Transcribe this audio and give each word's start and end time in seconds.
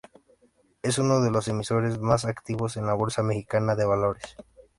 Es 0.81 0.97
uno 0.97 1.21
de 1.21 1.29
los 1.29 1.47
emisores 1.47 1.99
más 1.99 2.25
activos 2.25 2.75
en 2.75 2.87
la 2.87 2.95
Bolsa 2.95 3.21
Mexicana 3.21 3.75
de 3.75 3.85
Valores. 3.85 4.35